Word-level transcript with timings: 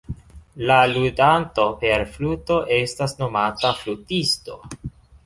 La 0.69 0.77
ludanto 0.93 1.65
per 1.83 2.05
fluto 2.15 2.57
estas 2.79 3.13
nomata 3.21 3.73
flutisto. 3.83 4.57